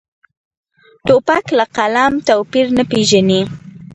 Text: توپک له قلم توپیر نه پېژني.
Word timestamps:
توپک 1.07 1.45
له 1.57 1.65
قلم 1.75 2.13
توپیر 2.27 2.65
نه 2.77 2.83
پېژني. 2.91 3.41